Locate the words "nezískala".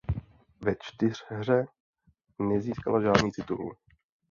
2.39-3.01